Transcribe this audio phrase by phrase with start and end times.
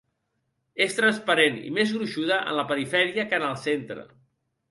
[0.85, 4.09] És transparent i més gruixuda en la perifèria que en el centre.